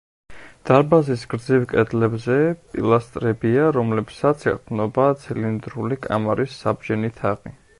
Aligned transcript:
დარბაზის 0.67 1.25
გრძივ 1.33 1.65
კედლებზე 1.73 2.37
პილასტრებია, 2.77 3.67
რომლებსაც 3.77 4.47
ეყრდნობა 4.53 5.07
ცილინდრული 5.27 6.01
კამარის 6.07 6.57
საბჯენი 6.65 7.13
თაღი. 7.21 7.55